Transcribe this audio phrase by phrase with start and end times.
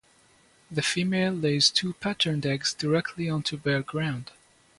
[0.71, 4.31] The female lays two patterned eggs directly onto bare ground.